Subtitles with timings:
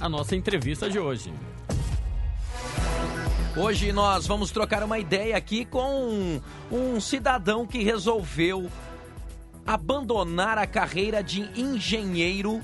[0.00, 1.32] a nossa entrevista de hoje.
[3.56, 8.70] Hoje nós vamos trocar uma ideia aqui com um, um cidadão que resolveu
[9.66, 12.62] abandonar a carreira de engenheiro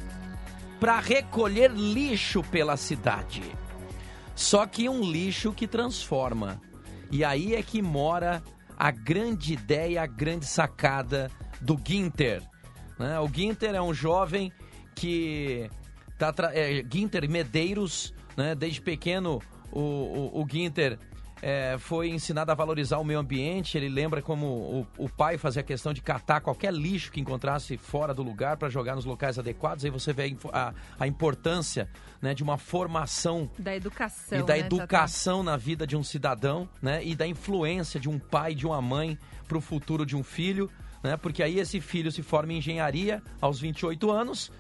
[0.81, 3.43] para recolher lixo pela cidade.
[4.35, 6.61] Só que um lixo que transforma.
[7.11, 8.43] E aí é que mora
[8.79, 11.31] a grande ideia, a grande sacada
[11.61, 12.43] do Ginter.
[12.99, 13.19] Né?
[13.21, 14.53] O Ginter é um jovem
[14.95, 15.71] que
[16.19, 18.55] tá é, Ginter Medeiros, né?
[18.55, 19.41] desde pequeno
[19.73, 20.99] o, o, o Ginter
[21.43, 23.77] é, foi ensinado a valorizar o meio ambiente.
[23.77, 28.15] Ele lembra como o, o, pai fazia questão de catar qualquer lixo que encontrasse fora
[28.15, 29.85] do lugar para jogar nos locais adequados.
[29.85, 31.89] Aí você vê a, a importância
[32.21, 36.69] né, de uma formação da educação e da né, educação na vida de um cidadão,
[36.81, 40.23] né, e da influência de um pai, de uma mãe para o futuro de um
[40.23, 40.71] filho,
[41.03, 44.51] né, porque aí esse filho se forma em engenharia aos 28 anos.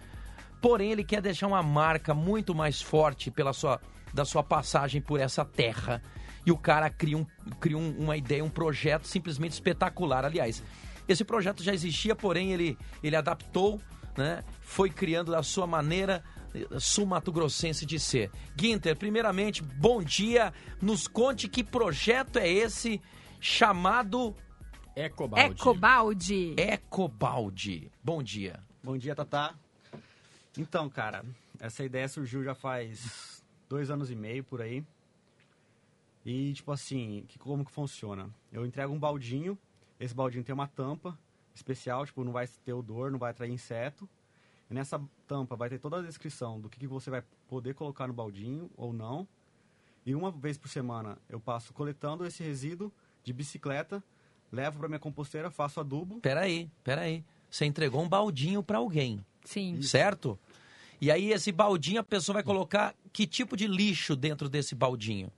[0.60, 3.80] Porém, ele quer deixar uma marca muito mais forte pela sua,
[4.12, 6.02] da sua passagem por essa terra
[6.44, 7.26] e o cara cria, um,
[7.60, 10.24] cria um, uma ideia, um projeto simplesmente espetacular.
[10.24, 10.62] Aliás,
[11.08, 13.80] esse projeto já existia, porém ele, ele adaptou,
[14.16, 14.44] né?
[14.60, 16.22] foi criando da sua maneira
[16.78, 18.30] sul-mato-grossense de ser.
[18.56, 20.52] Guinter, primeiramente, bom dia.
[20.80, 23.00] Nos conte que projeto é esse
[23.40, 24.34] chamado
[24.94, 25.60] Ecobalde.
[25.60, 26.54] Ecobalde.
[26.56, 27.92] Ecobalde.
[28.02, 28.60] Bom dia.
[28.82, 29.54] Bom dia, Tatá.
[30.58, 31.24] Então, cara,
[31.60, 34.84] essa ideia surgiu já faz dois anos e meio por aí.
[36.24, 38.28] E, tipo assim, que, como que funciona?
[38.52, 39.56] Eu entrego um baldinho,
[40.00, 41.16] esse baldinho tem uma tampa
[41.54, 44.08] especial, tipo, não vai ter odor, não vai atrair inseto.
[44.70, 48.08] E nessa tampa vai ter toda a descrição do que, que você vai poder colocar
[48.08, 49.26] no baldinho ou não.
[50.04, 54.02] E uma vez por semana eu passo coletando esse resíduo de bicicleta,
[54.50, 56.20] levo para minha composteira, faço adubo.
[56.20, 57.24] Peraí, peraí.
[57.48, 59.24] Você entregou um baldinho para alguém.
[59.44, 59.80] Sim.
[59.80, 60.38] Certo?
[61.00, 65.30] E aí esse baldinho a pessoa vai colocar que tipo de lixo dentro desse baldinho?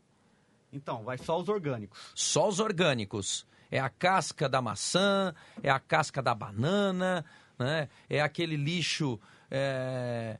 [0.73, 1.99] Então, vai só os orgânicos.
[2.15, 3.47] Só os orgânicos.
[3.71, 7.25] É a casca da maçã, é a casca da banana,
[7.59, 7.89] né?
[8.09, 9.21] é aquele lixo
[9.51, 10.39] é,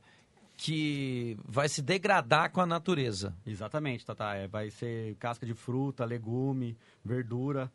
[0.57, 3.35] que vai se degradar com a natureza.
[3.45, 4.35] Exatamente, Tata.
[4.35, 7.71] É, vai ser casca de fruta, legume, verdura.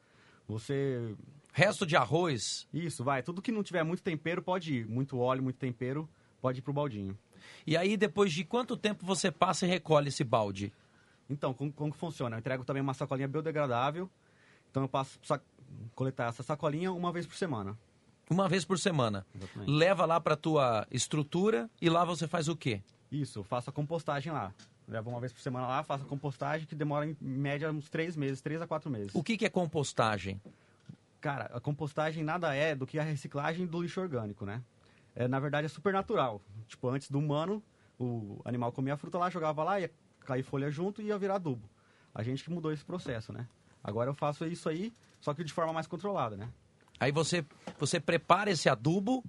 [0.48, 1.14] Você.
[1.52, 2.66] Resto de arroz.
[2.72, 3.22] Isso, vai.
[3.22, 4.86] Tudo que não tiver muito tempero pode ir.
[4.88, 6.08] Muito óleo, muito tempero,
[6.40, 7.16] pode ir pro baldinho.
[7.66, 10.72] E aí, depois de quanto tempo você passa e recolhe esse balde?
[11.28, 12.36] Então, como, como que funciona?
[12.36, 14.10] Eu entrego também uma sacolinha biodegradável.
[14.70, 15.40] Então, eu passo a
[15.94, 17.76] coletar essa sacolinha uma vez por semana.
[18.28, 19.26] Uma vez por semana.
[19.34, 19.70] Exatamente.
[19.70, 22.82] Leva lá para tua estrutura e lá você faz o quê?
[23.10, 24.52] Isso, faço a compostagem lá.
[24.86, 28.16] Levo uma vez por semana lá, faço a compostagem que demora em média uns três
[28.16, 29.14] meses, três a quatro meses.
[29.14, 30.40] O que, que é compostagem?
[31.20, 34.62] Cara, a compostagem nada é do que a reciclagem do lixo orgânico, né?
[35.14, 36.40] É, na verdade, é super natural.
[36.66, 37.62] Tipo, antes do humano,
[37.98, 41.36] o animal comia a fruta lá, jogava lá, ia cair folha junto e ia virar
[41.36, 41.68] adubo.
[42.14, 43.46] A gente que mudou esse processo, né?
[43.82, 46.48] Agora eu faço isso aí, só que de forma mais controlada, né?
[46.98, 47.44] Aí você,
[47.78, 49.22] você prepara esse adubo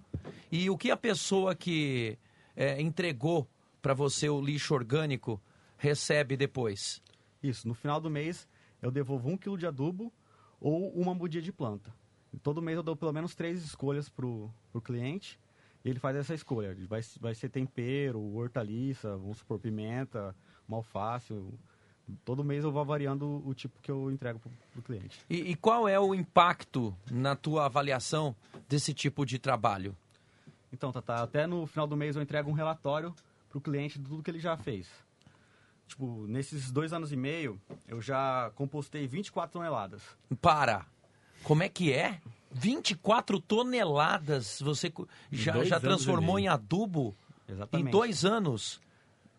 [0.52, 2.18] e o que a pessoa que
[2.56, 3.48] é, entregou
[3.82, 5.42] para você o lixo orgânico
[5.78, 7.02] recebe depois?
[7.42, 8.48] Isso, no final do mês
[8.82, 10.14] eu devolvo um quilo de adubo
[10.60, 11.94] ou uma mudia de planta.
[12.44, 15.40] Todo mês eu dou pelo menos três escolhas para o cliente
[15.90, 16.76] ele faz essa escolha.
[16.88, 20.36] Vai, vai ser tempero, hortaliça, vamos supor, pimenta,
[20.68, 21.34] uma alface.
[22.24, 25.20] Todo mês eu vou variando o tipo que eu entrego para o cliente.
[25.30, 28.36] E, e, qual é o impacto na tua avaliação
[28.68, 29.96] desse tipo de trabalho?
[30.72, 33.14] Então, Tata, até no final do mês eu entrego um relatório
[33.50, 34.90] para o cliente de tudo que ele já fez.
[35.88, 40.02] Tipo, nesses dois anos e meio, eu já compostei 24 toneladas.
[40.42, 40.86] Para!
[41.44, 42.20] Como é que é?
[42.58, 44.92] 24 toneladas você
[45.30, 47.14] já, já transformou em adubo?
[47.48, 47.88] Exatamente.
[47.88, 48.80] Em dois anos?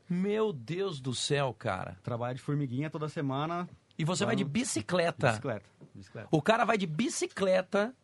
[0.08, 1.96] Meu Deus do céu, cara.
[2.02, 3.66] Trabalho de formiguinha toda semana.
[3.98, 5.30] E você vai de bicicleta.
[5.30, 5.66] Bicicleta.
[5.94, 6.28] bicicleta.
[6.30, 7.94] O cara vai de bicicleta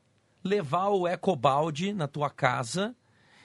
[0.42, 2.96] levar o ecobalde na tua casa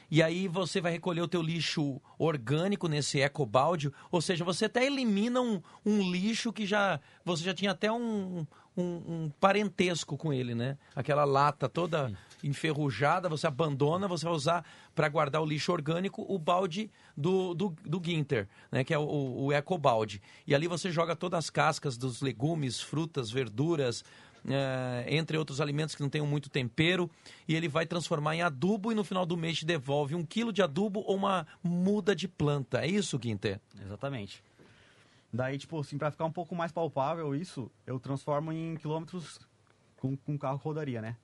[0.10, 4.86] e aí você vai recolher o teu lixo orgânico nesse ecobalde, ou seja, você até
[4.86, 8.48] elimina um, um lixo que já você já tinha até um,
[8.78, 10.78] um, um parentesco com ele, né?
[10.96, 12.14] Aquela lata toda
[12.44, 17.76] enferrujada, você abandona, você vai usar para guardar o lixo orgânico o balde do, do,
[17.84, 18.84] do Ginter, né?
[18.84, 20.22] Que é o, o ecobalde.
[20.46, 24.04] E ali você joga todas as cascas dos legumes, frutas, verduras,
[24.48, 27.10] é, entre outros alimentos que não tenham muito tempero,
[27.48, 30.54] e ele vai transformar em adubo e no final do mês te devolve um quilo
[30.54, 32.82] de adubo ou uma muda de planta.
[32.82, 33.60] É isso, Quinter?
[33.84, 34.44] Exatamente.
[35.32, 39.40] Daí, tipo assim, para ficar um pouco mais palpável isso, eu transformo em quilômetros
[39.98, 41.16] com, com carro rodaria, né?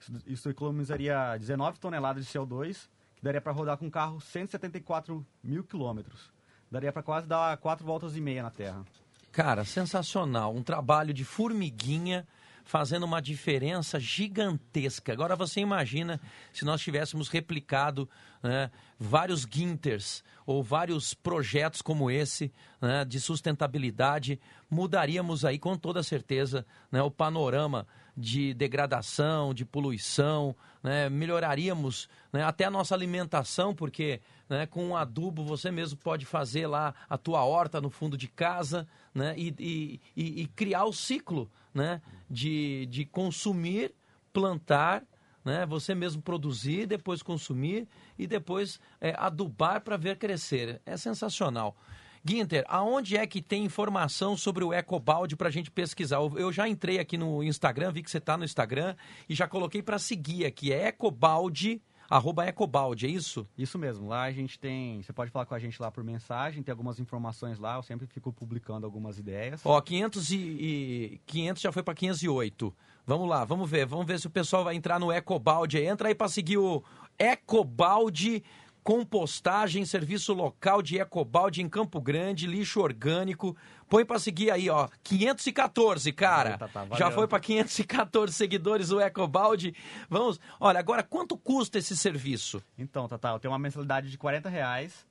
[0.00, 5.64] Isso, isso economizaria 19 toneladas de CO2, que daria para rodar com carro 174 mil
[5.64, 6.32] quilômetros.
[6.70, 8.84] Daria para quase dar quatro voltas e meia na Terra.
[9.30, 10.54] Cara, sensacional.
[10.54, 12.26] Um trabalho de formiguinha
[12.64, 15.12] fazendo uma diferença gigantesca.
[15.12, 16.20] Agora você imagina
[16.52, 18.08] se nós tivéssemos replicado
[18.42, 26.02] né, vários Ginters ou vários projetos como esse né, de sustentabilidade, mudaríamos aí com toda
[26.02, 27.86] certeza né, o panorama
[28.16, 34.96] de degradação, de poluição, né, melhoraríamos né, até a nossa alimentação, porque né, com um
[34.96, 40.00] adubo você mesmo pode fazer lá a tua horta no fundo de casa né, e,
[40.14, 43.94] e, e criar o ciclo né, de, de consumir,
[44.32, 45.04] plantar,
[45.44, 47.88] né, você mesmo produzir, depois consumir
[48.18, 50.80] e depois é, adubar para ver crescer.
[50.84, 51.76] É sensacional.
[52.24, 56.18] Guinter, aonde é que tem informação sobre o Ecobalde para a gente pesquisar?
[56.18, 58.94] Eu já entrei aqui no Instagram, vi que você está no Instagram
[59.28, 60.72] e já coloquei para seguir aqui.
[60.72, 63.44] É Ecobalde, arroba Ecobalde, é isso?
[63.58, 64.06] Isso mesmo.
[64.06, 65.02] Lá a gente tem.
[65.02, 67.74] Você pode falar com a gente lá por mensagem, tem algumas informações lá.
[67.74, 69.60] Eu sempre fico publicando algumas ideias.
[69.64, 72.72] Ó, 500 e, e 500 já foi para 508.
[73.04, 73.84] Vamos lá, vamos ver.
[73.84, 75.78] Vamos ver se o pessoal vai entrar no Ecobalde.
[75.78, 76.84] Entra aí para seguir o
[77.18, 78.44] Ecobalde
[78.82, 83.56] compostagem, serviço local de ecobalde em Campo Grande, lixo orgânico.
[83.88, 86.58] Põe para seguir aí, ó, 514, cara.
[86.58, 89.74] Tá, tá, Já foi para 514 seguidores o Ecobalde.
[90.08, 92.62] Vamos, olha, agora quanto custa esse serviço?
[92.76, 95.06] Então, Tata, eu tenho uma mensalidade de 40 reais.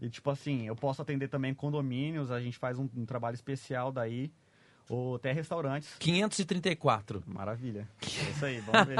[0.00, 3.92] E tipo assim, eu posso atender também condomínios, a gente faz um, um trabalho especial
[3.92, 4.32] daí
[4.90, 5.88] ou até restaurantes.
[6.00, 7.22] 534.
[7.26, 7.88] Maravilha.
[8.20, 8.96] É isso aí, vamos ver.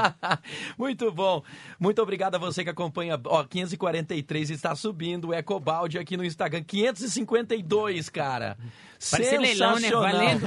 [0.77, 1.43] Muito bom.
[1.79, 3.19] Muito obrigado a você que acompanha.
[3.25, 6.63] Ó, 543 está subindo o Ecobalde aqui no Instagram.
[6.63, 8.57] 552, cara.
[8.97, 9.75] Sensacional.
[9.75, 10.39] Leilão, né?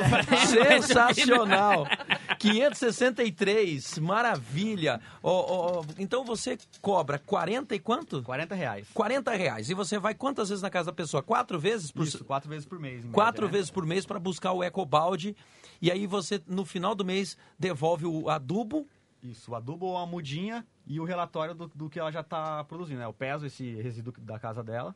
[0.47, 1.87] Sensacional.
[2.45, 5.01] 563, maravilha.
[5.23, 8.23] Oh, oh, então você cobra 40 e quanto?
[8.23, 8.89] 40 reais.
[8.93, 9.71] 40 reais.
[9.71, 11.23] E você vai quantas vezes na casa da pessoa?
[11.23, 13.03] Quatro vezes por Isso, quatro vezes por mês.
[13.13, 13.59] Quatro média, né?
[13.59, 15.35] vezes por mês para buscar o Ecobalde.
[15.81, 18.87] E aí você, no final do mês, devolve o adubo.
[19.23, 22.63] Isso, o adubo ou a mudinha e o relatório do, do que ela já está
[22.65, 23.01] produzindo.
[23.01, 23.07] Né?
[23.07, 24.95] Eu peso esse resíduo da casa dela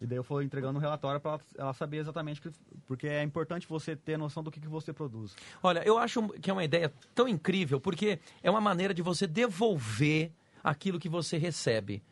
[0.00, 2.50] e daí eu fui entregando um relatório para ela saber exatamente, que,
[2.86, 5.34] porque é importante você ter noção do que, que você produz.
[5.62, 9.26] Olha, eu acho que é uma ideia tão incrível, porque é uma maneira de você
[9.26, 10.30] devolver
[10.62, 12.02] aquilo que você recebe.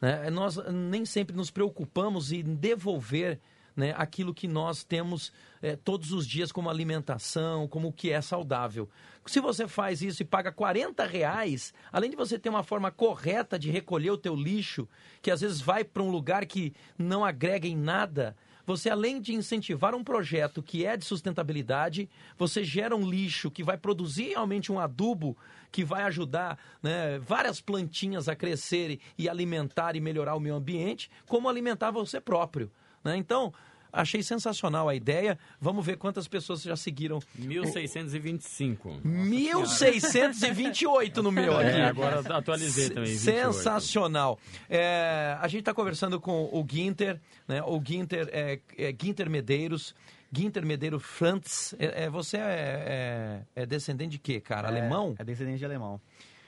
[0.00, 0.28] Né?
[0.30, 3.40] Nós nem sempre nos preocupamos em devolver
[3.76, 8.20] né, aquilo que nós temos é, todos os dias como alimentação, como o que é
[8.20, 8.88] saudável.
[9.26, 13.58] Se você faz isso e paga 40 reais, além de você ter uma forma correta
[13.58, 14.88] de recolher o teu lixo,
[15.20, 18.36] que às vezes vai para um lugar que não agrega em nada,
[18.66, 23.62] você além de incentivar um projeto que é de sustentabilidade, você gera um lixo que
[23.62, 25.36] vai produzir realmente um adubo
[25.70, 31.08] que vai ajudar né, várias plantinhas a crescer e alimentar e melhorar o meio ambiente,
[31.26, 32.70] como alimentar você próprio.
[33.06, 33.16] Né?
[33.16, 33.54] Então,
[33.92, 35.38] achei sensacional a ideia.
[35.60, 37.18] Vamos ver quantas pessoas já seguiram.
[37.36, 39.00] 1625.
[39.04, 41.68] 1628 no meu aqui.
[41.68, 43.12] É, agora atualizei também.
[43.12, 43.52] 28.
[43.52, 44.38] Sensacional.
[44.68, 47.18] É, a gente está conversando com o Ginter,
[47.48, 47.62] né?
[47.62, 49.94] o Ginter, é, é Ginter Medeiros.
[50.32, 54.66] Ginter Medeiro Frantz, é, é, você é, é, é, descendente de quê, cara?
[54.68, 55.14] É, alemão?
[55.18, 56.00] É descendente de alemão.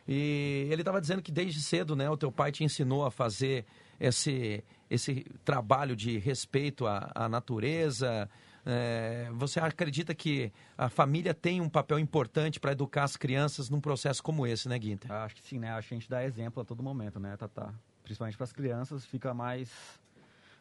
[0.07, 3.65] E ele estava dizendo que desde cedo, né, o teu pai te ensinou a fazer
[4.01, 8.29] esse, esse trabalho de respeito à, à natureza?
[8.67, 13.80] É, você acredita que a família tem um papel importante para educar as crianças num
[13.80, 15.11] processo como esse, né, Guinter?
[15.11, 15.71] Acho que sim, né?
[15.71, 17.73] Acho que a gente dá exemplo a todo momento, né, Tata?
[18.02, 19.71] Principalmente para as crianças, fica mais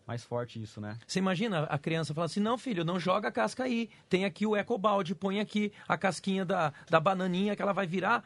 [0.07, 0.97] mais forte isso, né?
[1.05, 4.45] Você imagina a criança falando assim, não filho, não joga a casca aí, tem aqui
[4.45, 8.23] o ecobalde, põe aqui a casquinha da, da bananinha que ela vai virar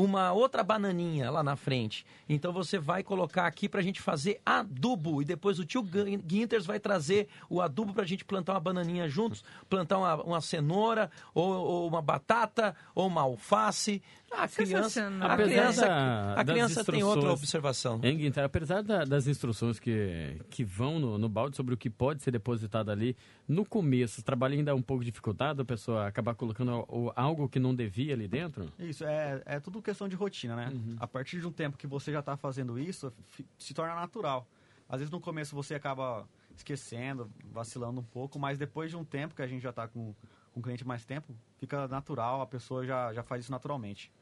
[0.00, 2.04] uma outra bananinha lá na frente.
[2.28, 5.20] Então você vai colocar aqui para a gente fazer adubo.
[5.20, 9.08] E depois o tio Guinters vai trazer o adubo para a gente plantar uma bananinha
[9.08, 14.02] juntos, plantar uma, uma cenoura, ou, ou, uma batata, ou uma alface.
[14.30, 18.00] A criança, a criança, a criança tem outra observação.
[18.00, 21.90] Hein, Guinter, apesar da, das instruções que, que vão no, no balde sobre o que
[21.90, 23.16] pode ser depositado ali,
[23.48, 27.58] no começo, o trabalho ainda é um pouco dificultado, a pessoa acabar colocando algo que
[27.58, 28.72] não devia ali dentro?
[28.78, 30.70] Isso, é, é tudo questão de rotina, né?
[30.72, 30.96] Uhum.
[30.98, 33.12] A partir de um tempo que você já está fazendo isso,
[33.58, 34.46] se torna natural.
[34.88, 39.34] Às vezes no começo você acaba esquecendo, vacilando um pouco, mas depois de um tempo
[39.34, 40.14] que a gente já está com,
[40.52, 44.12] com o cliente mais tempo, fica natural, a pessoa já, já faz isso naturalmente.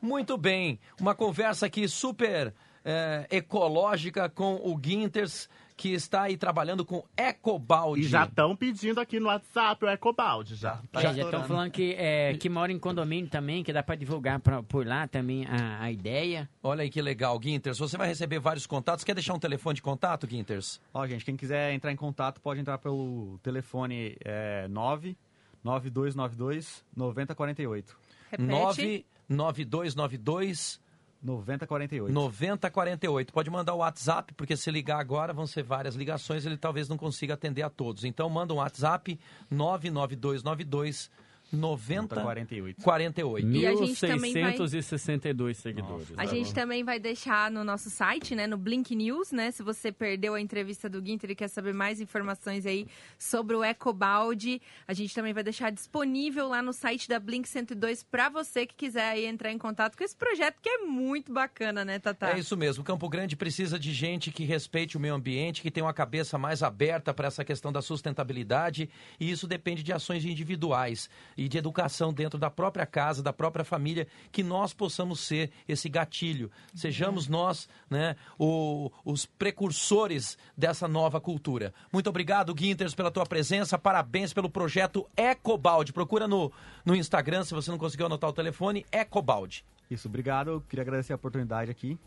[0.00, 2.54] Muito bem, uma conversa aqui super
[2.84, 5.48] é, ecológica com o Guinters,
[5.80, 8.02] que está aí trabalhando com Ecobalde.
[8.02, 10.78] E já estão pedindo aqui no WhatsApp o Ecobalde já.
[10.92, 13.94] Tá É, já estão falando que, é, que mora em condomínio também, que dá para
[13.94, 16.46] divulgar pra, por lá também a, a ideia.
[16.62, 17.78] Olha aí que legal, Guinters.
[17.78, 19.02] Você vai receber vários contatos.
[19.02, 20.82] Quer deixar um telefone de contato, Guinters?
[20.92, 25.16] Ó, gente, quem quiser entrar em contato pode entrar pelo telefone é, 9
[25.64, 27.96] 9292 9048.
[28.32, 29.06] Repete.
[29.30, 30.78] 99292
[31.22, 32.12] 9048.
[32.12, 33.32] 9048.
[33.32, 36.96] Pode mandar o WhatsApp, porque se ligar agora vão ser várias ligações, ele talvez não
[36.96, 38.04] consiga atender a todos.
[38.04, 39.18] Então manda um WhatsApp
[39.50, 41.10] 99292
[41.52, 42.80] 9048.
[42.80, 43.48] 9048.
[43.48, 46.08] E a gente também vai- 1.662 seguidores.
[46.16, 49.50] A gente também vai deixar no nosso site, né, no Blink News, né?
[49.50, 52.86] Se você perdeu a entrevista do Guinter e quer saber mais informações aí
[53.18, 58.02] sobre o Ecobalde, a gente também vai deixar disponível lá no site da Blink 102
[58.02, 61.84] para você que quiser aí entrar em contato com esse projeto que é muito bacana,
[61.84, 62.30] né, Tatá?
[62.30, 62.84] É isso mesmo.
[62.84, 66.62] Campo Grande precisa de gente que respeite o meio ambiente, que tenha uma cabeça mais
[66.62, 68.88] aberta para essa questão da sustentabilidade.
[69.18, 71.08] E isso depende de ações individuais
[71.40, 75.88] e de educação dentro da própria casa, da própria família, que nós possamos ser esse
[75.88, 76.50] gatilho.
[76.74, 81.72] Sejamos nós né, o- os precursores dessa nova cultura.
[81.90, 83.78] Muito obrigado, Guinters, pela tua presença.
[83.78, 85.94] Parabéns pelo projeto Ecobalde.
[85.94, 86.52] Procura no,
[86.84, 89.64] no Instagram, se você não conseguiu anotar o telefone, Ecobalde.
[89.90, 90.62] Isso, obrigado.
[90.68, 91.98] Queria agradecer a oportunidade aqui.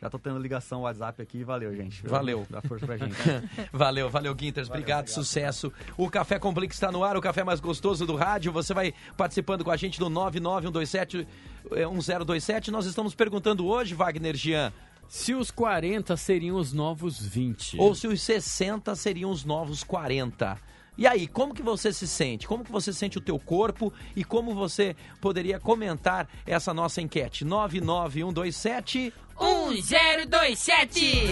[0.00, 1.42] Já tô tendo ligação WhatsApp aqui.
[1.42, 2.06] Valeu, gente.
[2.06, 2.46] Valeu.
[2.48, 3.16] Dá força pra gente.
[3.72, 4.68] Valeu, valeu, Guinters.
[4.68, 5.72] obrigado, sucesso.
[5.96, 8.52] O Café com Blink está no ar, o café mais gostoso do rádio.
[8.52, 12.68] Você vai participando com a gente no 99127-1027.
[12.68, 14.72] Nós estamos perguntando hoje, Wagner Jean,
[15.08, 17.78] Se os 40 seriam os novos 20.
[17.80, 20.58] ou se os 60 seriam os novos 40.
[20.96, 22.46] E aí, como que você se sente?
[22.46, 27.44] Como que você sente o teu corpo e como você poderia comentar essa nossa enquete?
[27.44, 31.28] 99127 1027.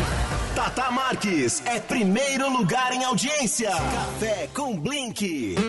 [0.55, 3.71] Tata Marques é primeiro lugar em audiência.
[3.71, 5.57] Café com Blink.